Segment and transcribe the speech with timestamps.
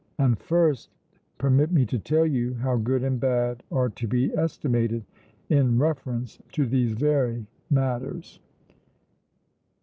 [0.17, 0.89] And first
[1.37, 5.05] permit me to tell you how good and bad are to be estimated
[5.47, 8.39] in reference to these very matters.